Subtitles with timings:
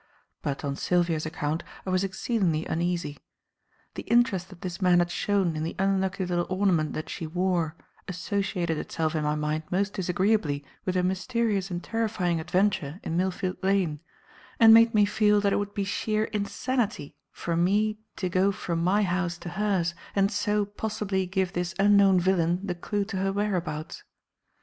[0.41, 3.19] But on Sylvia's account I was exceedingly uneasy.
[3.93, 7.75] The interest that this man had shown in the unlucky little ornament that she wore,
[8.07, 13.57] associated itself in my mind most disagreeably with her mysterious and terrifying adventure in Millfield
[13.63, 13.99] Lane,
[14.59, 18.83] and made me feel that it would be sheer insanity for me to go from
[18.83, 23.31] my house to hers and so possibly give this unknown villain the clue to her
[23.31, 24.03] whereabouts.